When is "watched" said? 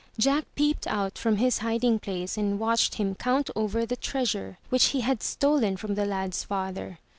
2.57-2.95